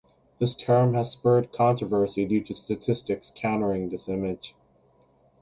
This 0.39 0.55
term 0.55 0.95
has 0.95 1.11
spurred 1.11 1.51
controversy 1.53 2.25
due 2.25 2.43
to 2.45 2.55
statistics 2.55 3.31
countering 3.35 3.89
this 3.89 4.07
image. 4.09 4.55